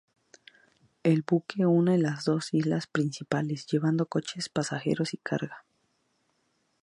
[1.03, 5.63] El buque une las dos islas principales, llevando coches, pasajeros y carga.